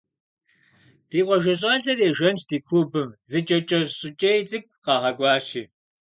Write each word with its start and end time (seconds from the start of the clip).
Ди 1.09 1.19
къуажэ 1.25 1.53
щӏалэр 1.59 1.99
ежэнщ 2.09 2.41
ди 2.49 2.57
клубым 2.65 3.09
зы 3.29 3.39
кӏэ 3.47 3.57
кӏэщӏ 3.67 3.93
щӏыкӏей 3.99 4.39
цӏыкӏу 4.49 4.79
къагъэкӏуащи. 4.85 5.63